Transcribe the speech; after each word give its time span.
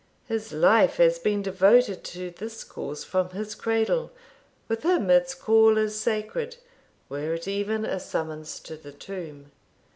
His 0.25 0.51
life 0.51 0.97
has 0.97 1.19
been 1.19 1.43
devoted 1.43 2.03
to 2.05 2.31
this 2.31 2.63
cause 2.63 3.03
from 3.03 3.29
his 3.29 3.53
cradle; 3.53 4.11
with 4.67 4.81
him 4.81 5.11
its 5.11 5.35
call 5.35 5.77
is 5.77 5.93
sacred, 5.95 6.55
were 7.07 7.35
it 7.35 7.47
even 7.47 7.85
a 7.85 7.99
summons 7.99 8.59
to 8.61 8.77
the 8.77 8.93
tomb. 8.93 9.51